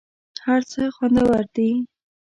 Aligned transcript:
هر 0.45 0.61
څه 0.71 0.81
خوندور 0.95 1.43
دي. 1.55 1.71